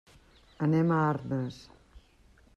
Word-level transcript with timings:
Anem 0.67 0.95
a 0.95 0.97
Arnes. 1.11 1.61